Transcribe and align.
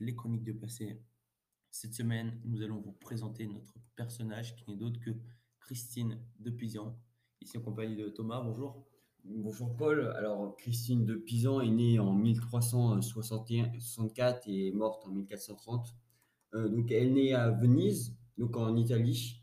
Les 0.00 0.14
Chroniques 0.14 0.42
du 0.42 0.54
passé. 0.54 1.02
Cette 1.70 1.92
semaine, 1.92 2.40
nous 2.46 2.62
allons 2.62 2.80
vous 2.80 2.92
présenter 2.92 3.46
notre 3.46 3.74
personnage 3.94 4.56
qui 4.56 4.70
n'est 4.70 4.78
d'autre 4.78 4.98
que 5.00 5.10
Christine 5.58 6.18
de 6.38 6.50
Pisan, 6.50 6.98
ici 7.42 7.58
en 7.58 7.60
compagnie 7.60 7.94
de 7.94 8.08
Thomas. 8.08 8.40
Bonjour. 8.40 8.86
Bonjour 9.22 9.76
Paul. 9.76 10.14
Alors 10.16 10.56
Christine 10.56 11.04
de 11.04 11.14
Pisan 11.14 11.60
est 11.60 11.68
née 11.68 11.98
en 11.98 12.14
1364 12.14 14.48
et 14.48 14.68
est 14.68 14.72
morte 14.72 15.04
en 15.04 15.10
1430. 15.10 15.94
Euh, 16.54 16.70
donc 16.70 16.90
elle 16.90 17.08
est 17.08 17.10
née 17.10 17.34
à 17.34 17.50
Venise, 17.50 18.16
donc 18.38 18.56
en 18.56 18.74
Italie. 18.76 19.42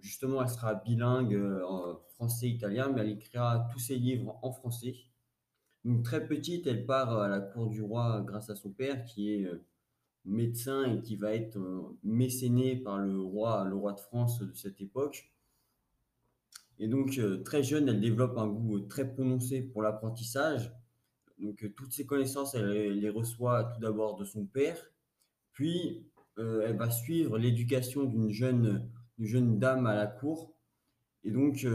Justement, 0.00 0.42
elle 0.42 0.48
sera 0.48 0.74
bilingue 0.74 1.34
euh, 1.34 1.64
en 1.68 2.00
français-italien, 2.16 2.90
mais 2.92 3.02
elle 3.02 3.10
écrira 3.10 3.68
tous 3.72 3.78
ses 3.78 3.96
livres 3.96 4.40
en 4.42 4.50
français. 4.50 4.96
Très 6.04 6.24
petite, 6.24 6.68
elle 6.68 6.86
part 6.86 7.18
à 7.18 7.26
la 7.26 7.40
cour 7.40 7.66
du 7.66 7.82
roi 7.82 8.22
grâce 8.24 8.50
à 8.50 8.54
son 8.54 8.70
père 8.70 9.04
qui 9.04 9.34
est 9.34 9.46
euh, 9.46 9.64
médecin 10.24 10.84
et 10.84 11.00
qui 11.00 11.16
va 11.16 11.34
être 11.34 11.58
euh, 11.58 11.98
mécéné 12.04 12.76
par 12.76 12.98
le 12.98 13.20
roi, 13.20 13.64
le 13.64 13.74
roi 13.74 13.92
de 13.92 13.98
France 13.98 14.40
de 14.40 14.54
cette 14.54 14.80
époque. 14.80 15.32
Et 16.78 16.86
donc 16.86 17.18
euh, 17.18 17.42
très 17.42 17.64
jeune, 17.64 17.88
elle 17.88 18.00
développe 18.00 18.38
un 18.38 18.46
goût 18.46 18.78
très 18.78 19.12
prononcé 19.12 19.60
pour 19.60 19.82
l'apprentissage. 19.82 20.72
Donc 21.40 21.68
toutes 21.74 21.92
ses 21.92 22.06
connaissances, 22.06 22.54
elle 22.54 23.00
les 23.00 23.10
reçoit 23.10 23.64
tout 23.64 23.80
d'abord 23.80 24.16
de 24.16 24.24
son 24.24 24.44
père, 24.44 24.78
puis 25.52 26.06
elle 26.36 26.76
va 26.76 26.88
suivre 26.90 27.36
l'éducation 27.36 28.04
d'une 28.04 28.30
jeune, 28.30 28.88
jeune 29.18 29.58
dame 29.58 29.86
à 29.86 29.94
la 29.94 30.06
cour. 30.06 30.54
Et 31.24 31.32
donc 31.32 31.66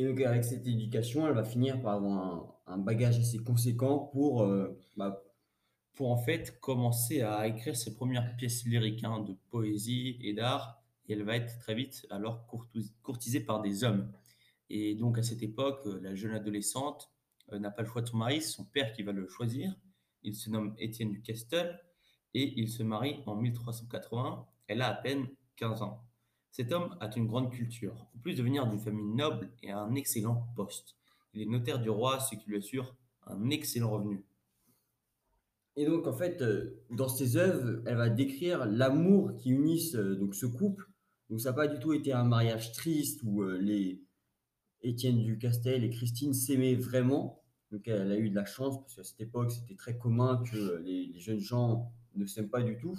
et 0.00 0.04
donc, 0.04 0.18
avec 0.22 0.44
cette 0.44 0.66
éducation, 0.66 1.26
elle 1.26 1.34
va 1.34 1.44
finir 1.44 1.78
par 1.82 1.96
avoir 1.96 2.54
un, 2.66 2.78
bagage 2.78 3.18
assez 3.18 3.36
conséquent 3.36 3.98
pour, 3.98 4.42
euh, 4.44 4.74
bah, 4.96 5.22
pour 5.92 6.10
en 6.10 6.16
fait 6.16 6.58
commencer 6.58 7.20
à 7.20 7.46
écrire 7.46 7.76
ses 7.76 7.94
premières 7.94 8.34
pièces 8.36 8.64
lyriques 8.64 9.04
hein, 9.04 9.20
de 9.20 9.34
poésie 9.50 10.16
et 10.22 10.32
d'art. 10.32 10.82
Et 11.06 11.12
elle 11.12 11.22
va 11.22 11.36
être 11.36 11.58
très 11.58 11.74
vite 11.74 12.06
alors 12.08 12.46
courtisée 13.02 13.40
par 13.40 13.60
des 13.60 13.84
hommes. 13.84 14.10
Et 14.70 14.94
donc, 14.94 15.18
à 15.18 15.22
cette 15.22 15.42
époque, 15.42 15.82
euh, 15.84 16.00
la 16.00 16.14
jeune 16.14 16.32
adolescente 16.32 17.12
euh, 17.52 17.58
n'a 17.58 17.70
pas 17.70 17.82
le 17.82 17.88
choix 17.88 18.00
de 18.00 18.08
son 18.08 18.16
mari, 18.16 18.40
c'est 18.40 18.52
son 18.52 18.64
père 18.64 18.94
qui 18.94 19.02
va 19.02 19.12
le 19.12 19.28
choisir. 19.28 19.76
Il 20.22 20.34
se 20.34 20.48
nomme 20.48 20.74
Étienne 20.78 21.10
du 21.10 21.20
Castel 21.20 21.78
et 22.32 22.58
il 22.58 22.70
se 22.70 22.82
marie 22.82 23.22
en 23.26 23.36
1380. 23.36 24.46
Elle 24.66 24.80
a 24.80 24.88
à 24.88 24.94
peine 24.94 25.28
15 25.56 25.82
ans. 25.82 26.09
Cet 26.50 26.72
homme 26.72 26.96
a 27.00 27.08
une 27.16 27.26
grande 27.26 27.52
culture, 27.52 28.08
en 28.14 28.18
plus 28.18 28.34
de 28.34 28.42
venir 28.42 28.66
d'une 28.66 28.80
famille 28.80 29.14
noble 29.14 29.50
et 29.62 29.70
un 29.70 29.94
excellent 29.94 30.48
poste. 30.56 30.96
Il 31.32 31.42
est 31.42 31.46
notaire 31.46 31.78
du 31.78 31.90
roi, 31.90 32.18
ce 32.18 32.34
qui 32.34 32.48
lui 32.48 32.56
assure 32.56 32.96
un 33.26 33.50
excellent 33.50 33.90
revenu. 33.90 34.24
Et 35.76 35.86
donc, 35.86 36.06
en 36.06 36.12
fait, 36.12 36.42
euh, 36.42 36.82
dans 36.90 37.08
ses 37.08 37.36
œuvres, 37.36 37.82
elle 37.86 37.96
va 37.96 38.08
décrire 38.08 38.66
l'amour 38.66 39.36
qui 39.36 39.50
unisse 39.50 39.94
euh, 39.94 40.16
donc 40.16 40.34
ce 40.34 40.46
couple. 40.46 40.90
Donc, 41.28 41.40
ça 41.40 41.50
n'a 41.50 41.56
pas 41.56 41.68
du 41.68 41.78
tout 41.78 41.92
été 41.92 42.12
un 42.12 42.24
mariage 42.24 42.72
triste 42.72 43.20
où 43.22 43.42
euh, 43.42 43.56
les 43.58 44.02
Étienne 44.82 45.22
du 45.22 45.38
Castel 45.38 45.84
et 45.84 45.90
Christine 45.90 46.34
s'aimaient 46.34 46.74
vraiment. 46.74 47.44
Donc, 47.70 47.86
elle 47.86 48.10
a 48.10 48.18
eu 48.18 48.30
de 48.30 48.34
la 48.34 48.44
chance 48.44 48.80
parce 48.80 48.96
qu'à 48.96 49.04
cette 49.04 49.20
époque, 49.20 49.52
c'était 49.52 49.76
très 49.76 49.96
commun 49.96 50.42
que 50.50 50.82
les, 50.84 51.06
les 51.06 51.20
jeunes 51.20 51.38
gens 51.38 51.92
ne 52.16 52.26
s'aiment 52.26 52.50
pas 52.50 52.62
du 52.62 52.76
tout. 52.76 52.98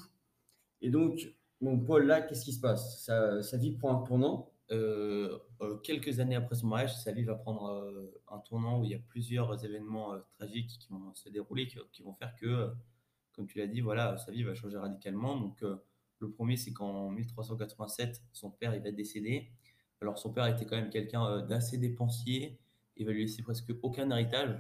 Et 0.82 0.90
donc, 0.90 1.36
Bon, 1.62 1.78
Paul, 1.80 2.08
là, 2.08 2.22
qu'est-ce 2.22 2.44
qui 2.44 2.54
se 2.54 2.60
passe? 2.60 3.04
Sa, 3.06 3.58
vie 3.58 3.72
prend 3.72 4.02
un 4.02 4.04
tournant. 4.04 4.52
Euh, 4.72 5.38
euh, 5.62 5.78
quelques 5.78 6.20
années 6.20 6.36
après 6.36 6.56
son 6.56 6.68
mariage, 6.68 6.98
sa 6.98 7.12
vie 7.12 7.24
va 7.24 7.36
prendre 7.36 7.66
euh, 7.68 8.20
un 8.30 8.40
tournant 8.40 8.80
où 8.80 8.86
il 8.86 8.92
y 8.92 8.96
a 8.96 9.00
plusieurs 9.00 9.64
événements 9.64 10.16
tragiques 10.40 10.80
qui 10.80 10.90
vont 10.90 11.14
se 11.14 11.30
dérouler, 11.30 11.68
qui, 11.68 12.02
vont 12.02 12.14
faire 12.14 12.36
que, 12.36 12.72
comme 13.34 13.46
tu 13.46 13.60
l'as 13.60 13.68
dit, 13.68 13.82
voilà, 13.82 14.18
sa 14.18 14.32
vie 14.32 14.42
va 14.42 14.56
changer 14.56 14.78
radicalement. 14.78 15.38
Donc, 15.38 15.64
le 16.20 16.32
premier, 16.32 16.58
c'est 16.58 16.74
qu'en 16.74 17.12
1387, 17.12 18.24
son 18.32 18.50
père 18.50 18.74
il 18.74 18.82
va 18.82 18.92
décéder. 18.92 19.52
Alors, 20.02 20.18
son 20.18 20.34
père 20.34 20.48
était 20.48 20.66
quand 20.66 20.78
même 20.78 20.90
quelqu'un 20.90 21.46
d'assez 21.46 21.78
dépensier. 21.78 22.60
Il 22.98 23.06
va 23.06 23.12
lui 23.12 23.22
laisser 23.22 23.44
presque 23.44 23.72
aucun 23.84 24.10
héritage. 24.10 24.58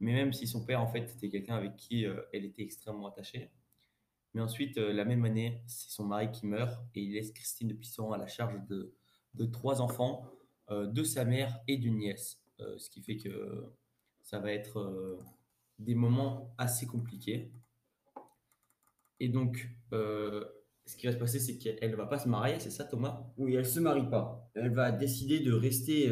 Mais 0.00 0.12
même 0.12 0.32
si 0.32 0.48
son 0.48 0.64
père, 0.64 0.80
en 0.80 0.88
fait, 0.88 1.08
était 1.16 1.30
quelqu'un 1.30 1.54
avec 1.54 1.76
qui 1.76 2.04
elle 2.32 2.44
était 2.44 2.62
extrêmement 2.62 3.06
attachée. 3.06 3.52
Mais 4.34 4.40
ensuite, 4.40 4.78
euh, 4.78 4.92
la 4.92 5.04
même 5.04 5.24
année, 5.24 5.62
c'est 5.66 5.90
son 5.90 6.04
mari 6.04 6.30
qui 6.30 6.46
meurt 6.46 6.82
et 6.94 7.02
il 7.02 7.12
laisse 7.12 7.32
Christine 7.32 7.68
de 7.68 7.74
Pisson 7.74 8.12
à 8.12 8.18
la 8.18 8.26
charge 8.26 8.58
de, 8.66 8.94
de 9.34 9.44
trois 9.44 9.80
enfants, 9.80 10.26
euh, 10.70 10.86
de 10.86 11.02
sa 11.02 11.24
mère 11.24 11.60
et 11.68 11.76
d'une 11.76 11.98
nièce. 11.98 12.40
Euh, 12.60 12.78
ce 12.78 12.88
qui 12.88 13.02
fait 13.02 13.16
que 13.16 13.70
ça 14.22 14.38
va 14.38 14.52
être 14.52 15.18
des 15.78 15.94
moments 15.94 16.54
assez 16.56 16.86
compliqués. 16.86 17.52
Et 19.18 19.28
donc, 19.28 19.68
ce 19.90 20.96
qui 20.96 21.06
va 21.06 21.12
se 21.12 21.18
passer, 21.18 21.40
c'est 21.40 21.58
qu'elle 21.58 21.90
ne 21.90 21.96
va 21.96 22.06
pas 22.06 22.18
se 22.18 22.28
marier, 22.28 22.60
c'est 22.60 22.70
ça 22.70 22.84
Thomas? 22.84 23.26
Oui, 23.36 23.54
elle 23.54 23.62
ne 23.62 23.68
se 23.68 23.80
marie 23.80 24.08
pas. 24.08 24.48
Elle 24.54 24.72
va 24.72 24.92
décider 24.92 25.40
de 25.40 25.52
rester 25.52 26.08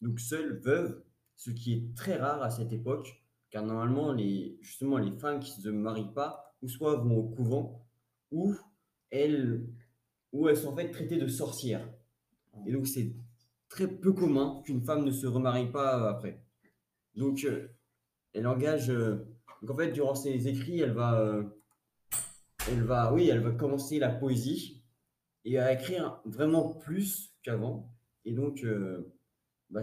donc 0.00 0.18
seule, 0.18 0.58
veuve, 0.58 1.04
ce 1.36 1.50
qui 1.50 1.74
est 1.74 1.96
très 1.96 2.16
rare 2.16 2.42
à 2.42 2.50
cette 2.50 2.72
époque, 2.72 3.22
car 3.50 3.64
normalement, 3.64 4.12
les, 4.12 4.58
justement, 4.60 4.98
les 4.98 5.12
femmes 5.12 5.38
qui 5.38 5.56
ne 5.58 5.64
se 5.64 5.68
marient 5.68 6.12
pas 6.12 6.51
ou 6.62 6.68
soit 6.68 6.96
vont 6.96 7.18
au 7.18 7.28
couvent, 7.28 7.86
ou 8.30 8.54
elles, 9.10 9.66
où 10.32 10.48
elles 10.48 10.56
sont 10.56 10.72
en 10.72 10.76
fait 10.76 10.90
traitées 10.90 11.18
de 11.18 11.28
sorcières. 11.28 11.86
Et 12.66 12.72
donc, 12.72 12.86
c'est 12.86 13.14
très 13.68 13.88
peu 13.88 14.12
commun 14.12 14.62
qu'une 14.64 14.82
femme 14.82 15.04
ne 15.04 15.10
se 15.10 15.26
remarie 15.26 15.70
pas 15.70 16.08
après. 16.08 16.42
Donc, 17.14 17.44
euh, 17.44 17.68
elle 18.32 18.46
engage. 18.46 18.90
Euh, 18.90 19.26
donc, 19.60 19.70
en 19.70 19.76
fait, 19.76 19.92
durant 19.92 20.14
ses 20.14 20.48
écrits, 20.48 20.80
elle 20.80 20.92
va, 20.92 21.20
euh, 21.20 21.44
elle 22.68 22.82
va, 22.82 23.12
oui, 23.12 23.28
elle 23.28 23.40
va 23.40 23.52
commencer 23.52 23.98
la 23.98 24.10
poésie 24.10 24.82
et 25.44 25.58
à 25.58 25.72
écrire 25.72 26.20
vraiment 26.24 26.74
plus 26.74 27.34
qu'avant. 27.42 27.92
Et 28.24 28.32
donc, 28.32 28.64
bah, 29.70 29.82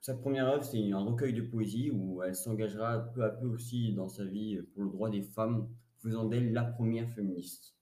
sa 0.00 0.14
première 0.14 0.48
œuvre, 0.48 0.64
c'est 0.64 0.92
un 0.92 1.00
recueil 1.00 1.34
de 1.34 1.42
poésie 1.42 1.90
où 1.90 2.22
elle 2.22 2.34
s'engagera 2.34 2.98
peu 3.12 3.22
à 3.22 3.28
peu 3.28 3.46
aussi 3.46 3.92
dans 3.92 4.08
sa 4.08 4.24
vie 4.24 4.58
pour 4.74 4.84
le 4.84 4.90
droit 4.90 5.10
des 5.10 5.22
femmes 5.22 5.68
faisant 6.06 6.24
d'elle 6.24 6.52
la 6.52 6.64
première 6.64 7.10
féministe. 7.10 7.74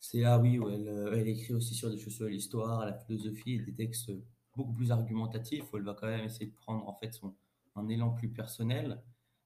C'est 0.00 0.20
là, 0.20 0.38
oui, 0.38 0.58
où 0.58 0.68
elle, 0.68 0.88
euh, 0.88 1.16
elle, 1.16 1.28
écrit 1.28 1.54
aussi 1.54 1.74
sur 1.74 1.90
des 1.90 1.98
choses 1.98 2.14
sur 2.14 2.26
l'histoire, 2.26 2.84
la 2.84 2.94
philosophie, 2.94 3.60
des 3.60 3.74
textes 3.74 4.10
beaucoup 4.56 4.72
plus 4.72 4.90
argumentatifs, 4.90 5.72
où 5.72 5.76
elle 5.76 5.84
va 5.84 5.94
quand 5.94 6.06
même 6.06 6.24
essayer 6.24 6.46
de 6.46 6.54
prendre 6.54 6.88
en 6.88 6.94
fait 6.94 7.12
son, 7.12 7.34
un 7.76 7.88
élan 7.88 8.10
plus 8.10 8.28
personnel. 8.28 9.02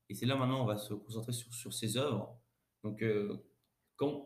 Et 0.09 0.15
c'est 0.15 0.27
là 0.27 0.37
maintenant 0.37 0.63
on 0.63 0.67
va 0.67 0.79
se 0.79 0.95
concentrer 0.95 1.33
sur, 1.33 1.53
sur 1.53 1.73
ses 1.73 1.97
œuvres. 1.97 2.39
Donc, 2.85 3.03
euh, 3.03 3.37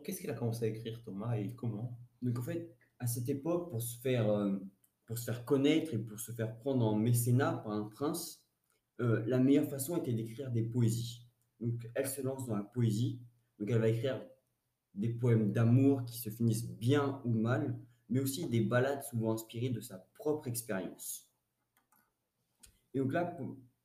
qu'est-ce 0.03 0.21
qu'elle 0.21 0.31
a 0.31 0.35
commencé 0.35 0.65
à 0.65 0.67
écrire, 0.67 1.01
Thomas, 1.03 1.35
et 1.35 1.53
comment? 1.53 1.99
Donc, 2.21 2.39
en 2.39 2.43
fait, 2.43 2.73
à 2.99 3.07
cette 3.07 3.29
époque, 3.29 3.69
pour 3.69 3.81
se 3.81 3.99
faire, 3.99 4.29
euh, 4.29 4.57
pour 5.05 5.17
se 5.17 5.25
faire 5.25 5.45
connaître 5.45 5.93
et 5.93 5.99
pour 5.99 6.19
se 6.19 6.31
faire 6.31 6.57
prendre 6.57 6.85
en 6.85 6.95
mécénat 6.95 7.53
par 7.57 7.73
un 7.73 7.83
prince, 7.83 8.43
la 8.99 9.37
meilleure 9.37 9.69
façon 9.69 9.95
était 9.97 10.11
d'écrire 10.11 10.49
des 10.49 10.63
poésies. 10.63 11.26
Donc, 11.59 11.89
elle 11.95 12.07
se 12.07 12.21
lance 12.21 12.45
dans 12.45 12.55
la 12.55 12.63
poésie. 12.63 13.19
Donc, 13.59 13.69
elle 13.69 13.79
va 13.79 13.89
écrire 13.89 14.21
des 14.97 15.09
poèmes 15.09 15.51
d'amour 15.51 16.03
qui 16.05 16.17
se 16.17 16.29
finissent 16.29 16.67
bien 16.67 17.21
ou 17.23 17.31
mal, 17.31 17.79
mais 18.09 18.19
aussi 18.19 18.47
des 18.47 18.61
ballades 18.61 19.03
souvent 19.03 19.33
inspirées 19.33 19.69
de 19.69 19.79
sa 19.79 19.97
propre 20.15 20.47
expérience. 20.47 21.29
Et 22.93 22.99
donc 22.99 23.13
là, 23.13 23.37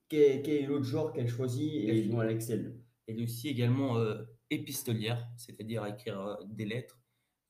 quel, 0.09 0.49
est 0.49 0.67
l'autre 0.67 0.85
genre 0.85 1.13
qu'elle 1.13 1.29
choisit 1.29 1.71
et 1.75 2.03
dont 2.09 2.23
elle 2.23 2.31
excelle? 2.31 2.79
Elle 3.07 3.21
est 3.21 3.25
aussi 3.25 3.49
également 3.49 3.99
euh, 3.99 4.23
épistolière, 4.51 5.29
c'est-à-dire 5.37 5.85
écrire 5.87 6.21
euh, 6.21 6.37
des 6.47 6.65
lettres, 6.65 6.99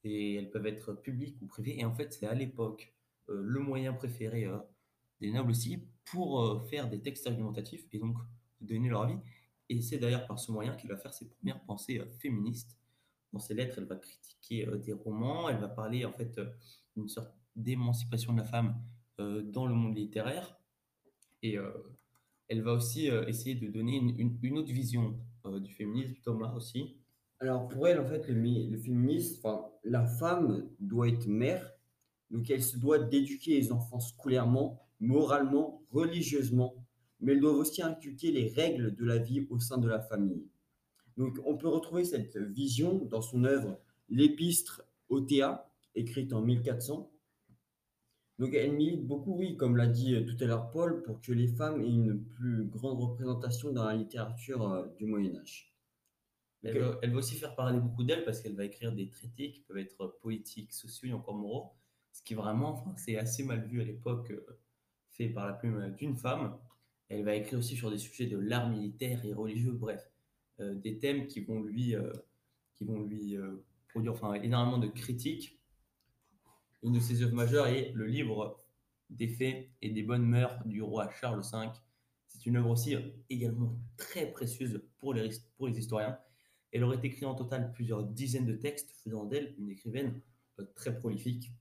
et 0.02 0.34
elles 0.34 0.50
peuvent 0.50 0.66
être 0.66 0.92
publiques 0.94 1.40
ou 1.40 1.46
privées. 1.46 1.78
Et 1.78 1.84
en 1.84 1.94
fait, 1.94 2.12
c'est 2.12 2.26
à 2.26 2.34
l'époque 2.34 2.92
euh, 3.28 3.40
le 3.44 3.60
moyen 3.60 3.92
préféré 3.92 4.46
des 5.20 5.30
nobles 5.30 5.50
aussi 5.50 5.86
pour 6.04 6.66
faire 6.68 6.88
des 6.88 7.00
textes 7.00 7.28
argumentatifs 7.28 7.86
et 7.92 7.98
donc 8.00 8.16
donner 8.60 8.88
leur 8.88 9.02
avis. 9.02 9.18
Et 9.68 9.80
c'est 9.80 9.98
d'ailleurs 9.98 10.26
par 10.26 10.38
ce 10.38 10.52
moyen 10.52 10.74
qu'il 10.76 10.90
va 10.90 10.96
faire 10.96 11.14
ses 11.14 11.28
premières 11.28 11.60
pensées 11.64 11.98
euh, 11.98 12.06
féministes. 12.20 12.78
Dans 13.32 13.38
ses 13.38 13.54
lettres, 13.54 13.76
elle 13.78 13.86
va 13.86 13.96
critiquer 13.96 14.68
euh, 14.68 14.76
des 14.76 14.92
romans, 14.92 15.48
elle 15.48 15.58
va 15.58 15.68
parler 15.68 16.04
en 16.04 16.12
fait 16.12 16.36
euh, 16.38 16.46
d'une 16.96 17.08
sorte 17.08 17.32
d'émancipation 17.56 18.32
de 18.32 18.38
la 18.38 18.44
femme 18.44 18.82
dans 19.18 19.66
le 19.66 19.74
monde 19.74 19.96
littéraire. 19.96 20.58
Et 21.42 21.56
elle 22.48 22.62
va 22.62 22.72
aussi 22.72 23.06
essayer 23.06 23.54
de 23.54 23.68
donner 23.68 23.96
une, 23.98 24.58
autre 24.58 24.72
vision 24.72 25.16
du 25.44 25.72
féminisme, 25.72 26.14
Thomas 26.24 26.52
aussi. 26.54 26.96
Alors 27.38 27.68
pour 27.68 27.86
elle, 27.86 28.00
en 28.00 28.06
fait, 28.06 28.26
le, 28.26 28.34
le 28.34 28.78
la 29.84 30.06
femme 30.06 30.66
doit 30.80 31.08
être 31.08 31.26
mère, 31.26 31.72
donc 32.30 32.50
elle 32.50 32.62
se 32.62 32.78
doit 32.78 32.98
d'éduquer 32.98 33.60
les 33.60 33.70
enfants 33.70 34.00
scolairement, 34.00 34.82
moralement, 34.98 35.82
religieusement, 35.90 36.74
mais 37.22 37.32
elles 37.32 37.40
doivent 37.40 37.56
aussi 37.56 37.82
inculquer 37.82 38.30
les 38.30 38.48
règles 38.48 38.94
de 38.94 39.04
la 39.04 39.18
vie 39.18 39.46
au 39.48 39.58
sein 39.58 39.78
de 39.78 39.88
la 39.88 40.00
famille. 40.00 40.46
Donc, 41.16 41.38
on 41.44 41.56
peut 41.56 41.68
retrouver 41.68 42.04
cette 42.04 42.36
vision 42.36 43.06
dans 43.06 43.22
son 43.22 43.44
œuvre 43.44 43.78
L'Épître 44.08 44.82
au 45.08 45.22
Théa, 45.22 45.70
écrite 45.94 46.34
en 46.34 46.42
1400. 46.42 47.10
Donc 48.38 48.54
elle 48.54 48.72
milite 48.72 49.06
beaucoup, 49.06 49.36
oui, 49.36 49.56
comme 49.56 49.76
l'a 49.76 49.86
dit 49.86 50.14
euh, 50.14 50.24
tout 50.24 50.42
à 50.42 50.46
l'heure 50.46 50.70
Paul, 50.70 51.02
pour 51.02 51.20
que 51.20 51.32
les 51.32 51.48
femmes 51.48 51.80
aient 51.80 51.88
une 51.88 52.22
plus 52.24 52.64
grande 52.64 52.98
représentation 52.98 53.72
dans 53.72 53.84
la 53.84 53.94
littérature 53.94 54.68
euh, 54.68 54.86
du 54.98 55.06
Moyen 55.06 55.36
Âge. 55.36 55.72
Elle, 56.64 56.78
va, 56.78 57.16
aussi 57.16 57.36
faire 57.36 57.54
parler 57.56 57.78
beaucoup 57.80 58.04
d'elle 58.04 58.24
parce 58.24 58.40
qu'elle 58.40 58.54
va 58.54 58.64
écrire 58.64 58.92
des 58.92 59.08
traités 59.08 59.50
qui 59.50 59.60
peuvent 59.60 59.78
être 59.78 60.18
politiques, 60.20 60.72
sociaux 60.72 61.08
et 61.08 61.12
encore 61.12 61.34
moraux, 61.34 61.72
ce 62.12 62.22
qui 62.22 62.34
vraiment, 62.34 62.84
c'est 62.96 63.16
assez 63.16 63.42
mal 63.42 63.64
vu 63.66 63.80
à 63.80 63.84
l'époque, 63.84 64.30
euh, 64.30 64.58
fait 65.10 65.28
par 65.28 65.46
la 65.46 65.54
plume 65.54 65.94
d'une 65.96 66.16
femme. 66.16 66.58
Elle 67.12 67.24
va 67.24 67.34
écrire 67.34 67.58
aussi 67.58 67.76
sur 67.76 67.90
des 67.90 67.98
sujets 67.98 68.26
de 68.26 68.38
l'art 68.38 68.70
militaire 68.70 69.22
et 69.26 69.34
religieux, 69.34 69.72
bref, 69.72 70.10
euh, 70.60 70.74
des 70.74 70.98
thèmes 70.98 71.26
qui 71.26 71.40
vont 71.40 71.60
lui, 71.60 71.94
euh, 71.94 72.10
euh, 72.80 73.64
produire 73.88 74.14
énormément 74.42 74.78
de 74.78 74.86
critiques. 74.86 75.60
Une 76.82 76.94
de 76.94 77.00
ses 77.00 77.22
œuvres 77.22 77.34
majeures 77.34 77.66
est 77.66 77.92
le 77.92 78.06
livre 78.06 78.56
des 79.10 79.28
faits 79.28 79.68
et 79.82 79.90
des 79.90 80.02
bonnes 80.02 80.24
mœurs 80.24 80.58
du 80.64 80.80
roi 80.80 81.10
Charles 81.20 81.42
V. 81.42 81.68
C'est 82.28 82.46
une 82.46 82.56
œuvre 82.56 82.70
aussi 82.70 82.96
également 83.28 83.78
très 83.98 84.32
précieuse 84.32 84.82
pour 84.98 85.12
les, 85.12 85.28
pour 85.58 85.68
les 85.68 85.78
historiens. 85.78 86.18
Elle 86.72 86.82
aurait 86.82 86.98
écrit 87.02 87.26
en 87.26 87.34
total 87.34 87.72
plusieurs 87.72 88.04
dizaines 88.04 88.46
de 88.46 88.56
textes, 88.56 88.90
faisant 89.04 89.26
d'elle 89.26 89.54
une 89.58 89.68
écrivaine 89.68 90.18
très 90.74 90.96
prolifique. 90.96 91.52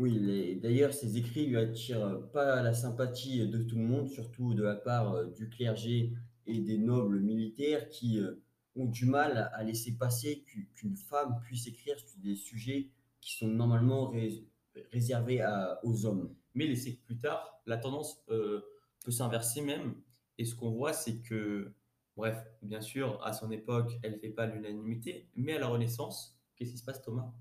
Oui, 0.00 0.18
les- 0.18 0.54
d'ailleurs, 0.56 0.92
ses 0.94 1.16
écrits 1.18 1.46
lui 1.46 1.56
attirent 1.56 2.04
euh, 2.04 2.20
pas 2.32 2.62
la 2.62 2.72
sympathie 2.74 3.46
de 3.48 3.58
tout 3.62 3.76
le 3.76 3.84
monde, 3.84 4.08
surtout 4.08 4.54
de 4.54 4.62
la 4.62 4.74
part 4.74 5.12
euh, 5.14 5.26
du 5.26 5.48
clergé 5.50 6.12
et 6.46 6.58
des 6.60 6.78
nobles 6.78 7.20
militaires 7.20 7.88
qui 7.90 8.18
euh, 8.18 8.34
ont 8.76 8.86
du 8.86 9.04
mal 9.06 9.36
à- 9.36 9.46
à 9.46 9.62
laisser 9.64 9.92
passer 9.96 10.42
qu'u- 10.46 10.70
qu'une 10.74 10.96
femme 10.96 11.38
puisse 11.42 11.66
écrire 11.66 11.98
sur 11.98 12.18
des 12.18 12.34
sujets 12.36 12.88
qui 13.20 13.36
sont 13.36 13.48
normalement 13.48 14.08
rés- 14.08 14.44
réservés 14.92 15.40
à- 15.42 15.78
aux 15.84 16.06
hommes. 16.06 16.34
Mais 16.54 16.66
les 16.66 16.76
siècles 16.76 17.02
plus 17.06 17.18
tard, 17.18 17.60
la 17.66 17.76
tendance 17.76 18.22
euh, 18.30 18.62
peut 19.04 19.10
s'inverser 19.12 19.60
même. 19.60 19.94
Et 20.38 20.44
ce 20.46 20.54
qu'on 20.54 20.70
voit, 20.72 20.92
c'est 20.94 21.18
que, 21.22 21.72
bref, 22.16 22.38
bien 22.62 22.80
sûr, 22.80 23.22
à 23.24 23.32
son 23.34 23.50
époque, 23.52 23.98
elle 24.02 24.12
ne 24.14 24.18
fait 24.18 24.30
pas 24.30 24.46
l'unanimité, 24.46 25.28
mais 25.36 25.54
à 25.54 25.58
la 25.60 25.68
Renaissance, 25.68 26.38
qu'est-ce 26.56 26.72
qui 26.72 26.78
se 26.78 26.84
passe, 26.84 27.02
Thomas? 27.02 27.32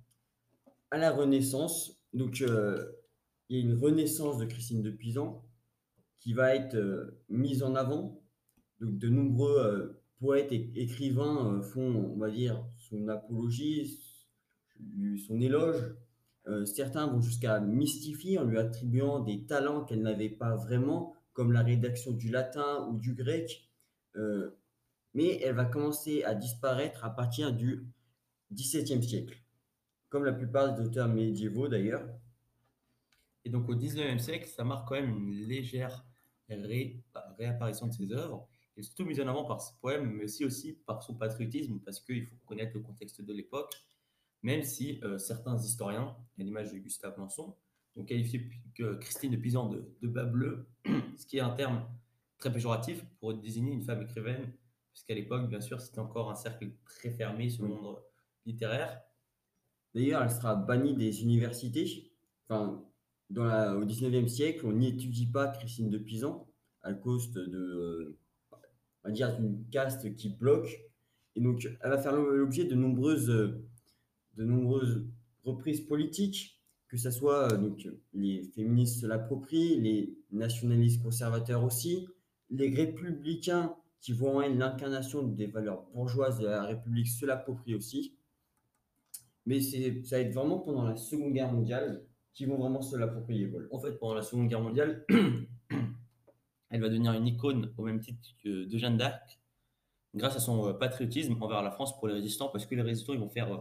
À 0.91 0.97
la 0.97 1.11
Renaissance, 1.11 1.98
donc 2.13 2.41
euh, 2.41 2.91
il 3.49 3.57
y 3.57 3.59
a 3.59 3.63
une 3.63 3.77
renaissance 3.77 4.37
de 4.37 4.45
Christine 4.45 4.81
de 4.81 4.91
Pisan 4.91 5.45
qui 6.19 6.33
va 6.33 6.55
être 6.55 6.75
euh, 6.75 7.21
mise 7.29 7.63
en 7.63 7.75
avant. 7.75 8.21
Donc 8.79 8.97
de 8.97 9.09
nombreux 9.09 9.59
euh, 9.59 10.01
poètes 10.19 10.51
et 10.51 10.71
écrivains 10.75 11.61
font, 11.61 12.13
on 12.13 12.17
va 12.17 12.29
dire, 12.29 12.65
son 12.77 13.07
apologie, 13.07 13.99
son 15.27 15.39
éloge. 15.39 15.95
Certains 16.65 17.05
vont 17.05 17.21
jusqu'à 17.21 17.59
mystifier 17.59 18.39
en 18.39 18.43
lui 18.43 18.57
attribuant 18.57 19.19
des 19.19 19.45
talents 19.45 19.85
qu'elle 19.85 20.01
n'avait 20.01 20.29
pas 20.29 20.55
vraiment, 20.55 21.13
comme 21.33 21.51
la 21.51 21.61
rédaction 21.61 22.11
du 22.11 22.29
latin 22.29 22.87
ou 22.89 22.97
du 22.97 23.13
grec. 23.13 23.69
Mais 25.13 25.39
elle 25.41 25.55
va 25.55 25.65
commencer 25.65 26.23
à 26.23 26.33
disparaître 26.33 27.05
à 27.05 27.11
partir 27.11 27.53
du 27.53 27.85
XVIIe 28.51 29.03
siècle, 29.03 29.37
comme 30.09 30.25
la 30.25 30.33
plupart 30.33 30.73
des 30.73 30.83
auteurs 30.83 31.07
médiévaux 31.07 31.67
d'ailleurs. 31.67 32.07
Et 33.45 33.49
donc 33.49 33.69
au 33.69 33.75
19e 33.75 34.19
siècle, 34.19 34.47
ça 34.47 34.63
marque 34.63 34.87
quand 34.87 34.95
même 34.95 35.09
une 35.09 35.31
légère 35.47 36.05
ré- 36.49 37.01
réapparition 37.37 37.87
de 37.87 37.93
ses 37.93 38.11
œuvres. 38.11 38.47
Est 38.77 38.83
surtout 38.83 39.05
mise 39.05 39.19
en 39.19 39.27
avant 39.27 39.43
par 39.45 39.61
ses 39.61 39.73
poèmes, 39.81 40.09
mais 40.11 40.23
aussi, 40.23 40.45
aussi 40.45 40.73
par 40.85 41.03
son 41.03 41.13
patriotisme, 41.13 41.79
parce 41.79 41.99
qu'il 41.99 42.25
faut 42.25 42.35
connaître 42.45 42.71
le 42.75 42.81
contexte 42.81 43.21
de 43.21 43.33
l'époque, 43.33 43.73
même 44.41 44.63
si 44.63 45.01
euh, 45.03 45.17
certains 45.17 45.57
historiens, 45.57 46.15
à 46.39 46.43
l'image 46.43 46.71
de 46.71 46.77
Gustave 46.77 47.17
Lançon, 47.17 47.55
ont 47.97 48.05
qualifié 48.05 48.49
que 48.73 48.95
Christine 48.95 49.31
de 49.31 49.37
Pisan 49.37 49.67
de, 49.67 49.83
de 50.01 50.07
bas 50.07 50.23
bleu, 50.23 50.65
ce 51.17 51.25
qui 51.25 51.37
est 51.37 51.41
un 51.41 51.49
terme 51.49 51.85
très 52.37 52.51
péjoratif 52.53 53.03
pour 53.19 53.33
désigner 53.33 53.73
une 53.73 53.83
femme 53.83 54.01
écrivaine, 54.01 54.53
puisqu'à 54.93 55.13
l'époque, 55.13 55.49
bien 55.49 55.59
sûr, 55.59 55.81
c'était 55.81 55.99
encore 55.99 56.31
un 56.31 56.35
cercle 56.35 56.71
très 56.85 57.09
fermé, 57.09 57.49
ce 57.49 57.61
monde 57.61 57.97
littéraire. 58.45 59.01
D'ailleurs, 59.93 60.23
elle 60.23 60.29
sera 60.29 60.55
bannie 60.55 60.95
des 60.95 61.23
universités. 61.23 62.11
Enfin, 62.47 62.83
dans 63.29 63.75
au 63.75 63.85
XIXe 63.85 64.31
siècle, 64.31 64.65
on 64.65 64.73
n'étudie 64.73 65.27
pas 65.27 65.47
Christine 65.47 65.89
de 65.89 65.97
Pisan 65.97 66.47
à 66.81 66.93
cause 66.93 67.31
de, 67.31 68.17
on 68.51 69.09
va 69.09 69.11
dire, 69.11 69.37
d'une 69.37 69.65
caste 69.69 70.15
qui 70.15 70.29
bloque. 70.29 70.79
Et 71.35 71.41
donc, 71.41 71.67
elle 71.81 71.89
va 71.89 71.97
faire 71.97 72.15
l'objet 72.15 72.65
de 72.65 72.75
nombreuses, 72.75 73.27
de 73.27 74.43
nombreuses 74.43 75.05
reprises 75.43 75.81
politiques, 75.81 76.59
que 76.87 76.97
ce 76.97 77.11
soit 77.11 77.53
euh, 77.53 77.57
donc, 77.57 77.87
les 78.13 78.43
féministes 78.55 79.03
l'approprient, 79.03 79.79
les 79.79 80.17
nationalistes 80.31 81.01
conservateurs 81.03 81.63
aussi, 81.63 82.07
les 82.49 82.69
républicains 82.69 83.75
qui 84.01 84.11
voient 84.11 84.31
en 84.31 84.41
elle 84.41 84.57
l'incarnation 84.57 85.23
des 85.23 85.45
valeurs 85.45 85.83
bourgeoises 85.93 86.39
de 86.39 86.47
la 86.47 86.63
République 86.63 87.07
se 87.07 87.25
l'approprient 87.25 87.75
aussi. 87.75 88.15
Mais 89.49 89.61
c'est, 89.61 90.03
ça 90.05 90.17
va 90.17 90.21
être 90.21 90.33
vraiment 90.35 90.59
pendant 90.59 90.83
la 90.83 90.95
Seconde 90.95 91.33
Guerre 91.33 91.51
mondiale 91.51 92.05
qu'ils 92.33 92.47
vont 92.47 92.57
vraiment 92.57 92.83
se 92.83 92.95
l'approprier. 92.95 93.51
En 93.71 93.79
fait, 93.79 93.93
pendant 93.93 94.13
la 94.13 94.21
Seconde 94.21 94.47
Guerre 94.47 94.61
mondiale, 94.61 95.07
elle 96.69 96.81
va 96.81 96.87
devenir 96.87 97.13
une 97.13 97.25
icône 97.25 97.73
au 97.75 97.81
même 97.81 97.99
titre 97.99 98.29
que 98.43 98.65
de 98.65 98.77
Jeanne 98.77 98.97
d'Arc, 98.97 99.41
grâce 100.13 100.35
à 100.35 100.39
son 100.39 100.67
euh, 100.67 100.73
patriotisme 100.73 101.35
envers 101.41 101.63
la 101.63 101.71
France 101.71 101.97
pour 101.97 102.07
les 102.07 102.13
résistants, 102.13 102.49
parce 102.49 102.67
que 102.67 102.75
les 102.75 102.83
résistants, 102.83 103.13
ils 103.13 103.19
vont 103.19 103.27
faire 103.27 103.51
euh, 103.51 103.57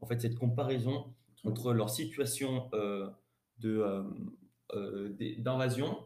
en 0.00 0.06
fait 0.06 0.20
cette 0.20 0.36
comparaison 0.36 1.12
entre 1.42 1.72
leur 1.72 1.90
situation 1.90 2.70
euh, 2.72 3.10
d'invasion 5.38 5.98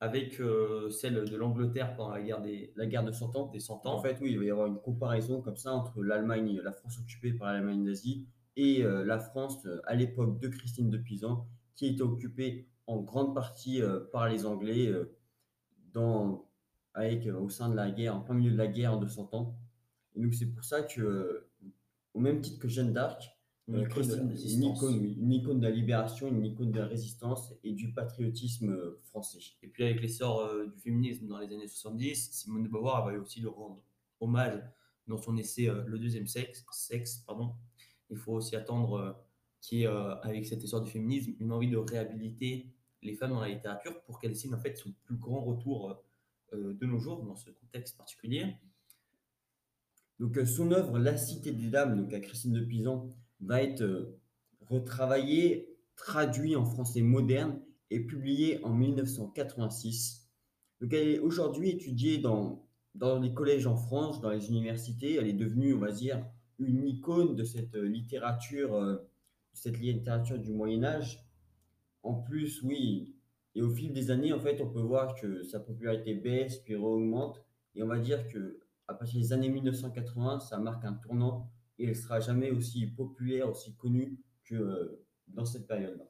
avec 0.00 0.40
euh, 0.40 0.88
celle 0.88 1.28
de 1.28 1.36
l'Angleterre 1.36 1.94
pendant 1.94 2.12
la 2.12 2.22
guerre 2.22 2.40
des, 2.40 2.72
La 2.74 2.86
guerre 2.86 3.04
de 3.04 3.12
100 3.12 3.36
ans. 3.36 3.48
des 3.48 3.60
100 3.60 3.84
ans. 3.84 3.98
En 3.98 4.02
fait, 4.02 4.16
oui, 4.22 4.30
il 4.30 4.38
va 4.38 4.44
y 4.46 4.50
avoir 4.50 4.66
une 4.66 4.80
comparaison 4.80 5.42
comme 5.42 5.58
ça 5.58 5.74
entre 5.74 6.02
l'Allemagne, 6.02 6.58
la 6.64 6.72
France 6.72 6.98
occupée 6.98 7.34
par 7.34 7.52
l'Allemagne 7.52 7.82
nazie 7.82 8.26
et 8.56 8.82
euh, 8.82 9.04
la 9.04 9.18
France 9.18 9.64
euh, 9.66 9.80
à 9.86 9.94
l'époque 9.94 10.40
de 10.40 10.48
Christine 10.48 10.90
de 10.90 10.98
Pisan, 10.98 11.46
qui 11.74 11.86
était 11.86 12.02
occupée 12.02 12.68
en 12.86 13.00
grande 13.00 13.34
partie 13.34 13.80
euh, 13.80 14.00
par 14.12 14.28
les 14.28 14.44
Anglais 14.44 14.92
dans, 15.92 16.48
avec, 16.94 17.26
au 17.26 17.48
sein 17.48 17.68
de 17.68 17.76
la 17.76 17.90
guerre, 17.90 18.16
en 18.16 18.20
plein 18.20 18.34
milieu 18.34 18.50
de 18.50 18.56
la 18.56 18.66
guerre 18.66 18.98
de 18.98 19.06
100 19.06 19.34
ans. 19.34 19.56
Et 20.14 20.20
donc, 20.20 20.34
c'est 20.34 20.46
pour 20.46 20.64
ça 20.64 20.82
que, 20.82 21.46
au 22.14 22.20
même 22.20 22.40
titre 22.40 22.58
que 22.58 22.68
Jeanne 22.68 22.92
d'Arc, 22.92 23.36
une 23.68 23.78
une 23.78 24.64
icône, 24.64 25.04
une 25.04 25.32
icône 25.32 25.60
de 25.60 25.66
la 25.66 25.70
libération, 25.70 26.28
une 26.28 26.44
icône 26.44 26.72
de 26.72 26.80
la 26.80 26.86
résistance 26.86 27.54
et 27.62 27.72
du 27.72 27.92
patriotisme 27.92 28.76
français. 29.04 29.38
Et 29.62 29.68
puis 29.68 29.84
avec 29.84 30.02
l'essor 30.02 30.50
du 30.66 30.78
féminisme 30.80 31.28
dans 31.28 31.38
les 31.38 31.46
années 31.54 31.68
70, 31.68 32.32
Simone 32.32 32.64
de 32.64 32.68
Beauvoir 32.68 33.06
va 33.06 33.12
aussi 33.12 33.40
lui 33.40 33.48
rendre 33.48 33.80
hommage 34.20 34.60
dans 35.06 35.16
son 35.16 35.36
essai 35.36 35.70
Le 35.86 35.98
deuxième 35.98 36.26
sexe. 36.26 36.64
sexe 36.72 37.18
pardon. 37.18 37.54
Il 38.12 38.18
faut 38.18 38.34
aussi 38.34 38.54
attendre 38.56 38.94
euh, 38.94 39.12
qu'il 39.62 39.86
euh, 39.86 40.14
avec 40.20 40.44
cet 40.44 40.62
essor 40.62 40.82
du 40.82 40.90
féminisme, 40.90 41.32
une 41.40 41.50
envie 41.50 41.70
de 41.70 41.78
réhabiliter 41.78 42.70
les 43.00 43.14
femmes 43.14 43.30
dans 43.30 43.40
la 43.40 43.48
littérature 43.48 44.02
pour 44.02 44.20
qu'elles 44.20 44.36
signent 44.36 44.54
en 44.54 44.60
fait 44.60 44.76
son 44.76 44.92
plus 45.04 45.16
grand 45.16 45.40
retour 45.40 46.04
euh, 46.52 46.74
de 46.74 46.86
nos 46.86 46.98
jours 46.98 47.24
dans 47.24 47.34
ce 47.34 47.50
contexte 47.50 47.96
particulier. 47.96 48.54
Donc 50.20 50.38
son 50.46 50.70
œuvre 50.72 50.98
La 50.98 51.16
Cité 51.16 51.52
des 51.52 51.68
Dames, 51.68 51.96
donc 51.96 52.12
à 52.12 52.20
Christine 52.20 52.52
de 52.52 52.60
Pisan, 52.60 53.08
va 53.40 53.62
être 53.62 54.14
retravaillée, 54.60 55.74
traduite 55.96 56.54
en 56.54 56.66
français 56.66 57.00
moderne 57.00 57.60
et 57.90 58.00
publiée 58.00 58.62
en 58.62 58.74
1986. 58.74 60.28
Donc 60.80 60.92
elle 60.92 61.08
est 61.08 61.18
aujourd'hui 61.18 61.70
étudiée 61.70 62.18
dans, 62.18 62.68
dans 62.94 63.18
les 63.18 63.32
collèges 63.32 63.66
en 63.66 63.76
France, 63.76 64.20
dans 64.20 64.30
les 64.30 64.48
universités. 64.48 65.14
Elle 65.14 65.28
est 65.28 65.32
devenue, 65.32 65.74
on 65.74 65.78
va 65.78 65.90
dire, 65.90 66.24
une 66.66 66.86
icône 66.86 67.34
de 67.34 67.44
cette 67.44 67.74
euh, 67.74 67.86
littérature, 67.86 68.74
euh, 68.74 68.96
cette 69.52 69.78
littérature 69.78 70.38
du 70.38 70.50
Moyen 70.52 70.84
Âge. 70.84 71.24
En 72.02 72.14
plus, 72.14 72.62
oui, 72.62 73.14
et 73.54 73.62
au 73.62 73.70
fil 73.70 73.92
des 73.92 74.10
années, 74.10 74.32
en 74.32 74.40
fait, 74.40 74.60
on 74.60 74.68
peut 74.68 74.80
voir 74.80 75.14
que 75.14 75.42
sa 75.42 75.60
popularité 75.60 76.14
baisse 76.14 76.58
puis 76.58 76.74
augmente. 76.74 77.42
Et 77.74 77.82
on 77.82 77.86
va 77.86 77.98
dire 77.98 78.26
que 78.28 78.60
à 78.88 78.94
partir 78.94 79.20
des 79.20 79.32
années 79.32 79.48
1980, 79.48 80.40
ça 80.40 80.58
marque 80.58 80.84
un 80.84 80.94
tournant 80.94 81.50
et 81.78 81.86
elle 81.86 81.96
sera 81.96 82.20
jamais 82.20 82.50
aussi 82.50 82.86
populaire, 82.86 83.48
aussi 83.48 83.74
connue 83.76 84.18
que 84.44 84.54
euh, 84.54 85.04
dans 85.28 85.44
cette 85.44 85.66
période-là. 85.66 86.04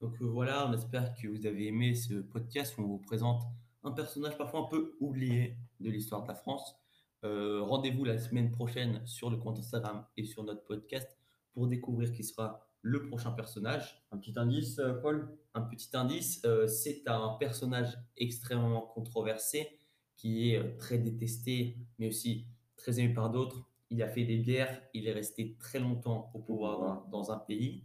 Donc 0.00 0.20
voilà, 0.20 0.68
on 0.68 0.72
espère 0.72 1.14
que 1.14 1.26
vous 1.28 1.46
avez 1.46 1.66
aimé 1.66 1.94
ce 1.94 2.14
podcast 2.14 2.78
où 2.78 2.82
on 2.82 2.86
vous 2.86 2.98
présente 2.98 3.42
un 3.82 3.90
personnage 3.92 4.36
parfois 4.36 4.60
un 4.60 4.68
peu 4.68 4.96
oublié 5.00 5.56
de 5.80 5.90
l'histoire 5.90 6.22
de 6.22 6.28
la 6.28 6.34
France. 6.34 6.76
Euh, 7.24 7.62
Rendez-vous 7.62 8.04
la 8.04 8.18
semaine 8.18 8.50
prochaine 8.50 9.00
sur 9.06 9.30
le 9.30 9.36
compte 9.36 9.58
Instagram 9.58 10.04
et 10.16 10.24
sur 10.24 10.44
notre 10.44 10.64
podcast 10.64 11.16
pour 11.52 11.66
découvrir 11.66 12.12
qui 12.12 12.22
sera 12.24 12.68
le 12.82 13.06
prochain 13.08 13.32
personnage. 13.32 14.02
Un 14.12 14.18
petit 14.18 14.34
indice, 14.36 14.78
euh, 14.78 14.94
Paul? 14.94 15.28
Un 15.54 15.62
petit 15.62 15.88
indice, 15.94 16.40
euh, 16.44 16.66
c'est 16.68 17.02
un 17.08 17.36
personnage 17.40 17.98
extrêmement 18.16 18.82
controversé 18.82 19.68
qui 20.16 20.50
est 20.52 20.76
très 20.78 20.98
détesté, 20.98 21.76
mais 21.98 22.08
aussi 22.08 22.46
très 22.76 23.00
aimé 23.00 23.12
par 23.12 23.30
d'autres. 23.30 23.68
Il 23.90 24.02
a 24.02 24.08
fait 24.08 24.24
des 24.24 24.40
guerres, 24.40 24.80
il 24.94 25.06
est 25.06 25.12
resté 25.12 25.56
très 25.58 25.80
longtemps 25.80 26.30
au 26.34 26.38
pouvoir 26.40 26.78
dans, 26.80 27.08
dans 27.10 27.32
un 27.32 27.38
pays. 27.38 27.84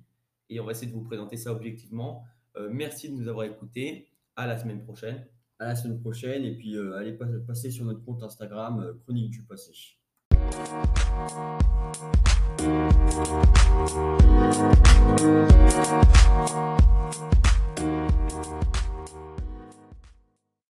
et 0.49 0.59
on 0.59 0.65
va 0.65 0.71
essayer 0.71 0.87
de 0.87 0.93
vous 0.93 1.03
présenter 1.03 1.37
ça 1.37 1.51
objectivement. 1.51 2.23
Euh, 2.57 2.69
merci 2.71 3.09
de 3.09 3.15
nous 3.15 3.27
avoir 3.27 3.45
écoutés. 3.45 4.09
À 4.35 4.47
la 4.47 4.57
semaine 4.57 4.83
prochaine 4.83 5.27
à 5.63 5.69
la 5.69 5.75
semaine 5.75 5.99
prochaine. 5.99 6.43
Et 6.43 6.55
puis, 6.55 6.75
euh, 6.75 6.97
allez 6.97 7.17
passer 7.47 7.71
sur 7.71 7.85
notre 7.85 8.03
compte 8.03 8.21
Instagram, 8.23 8.79
euh, 8.79 8.93
Chronique 9.03 9.31
du 9.31 9.43
Passé. 9.43 9.73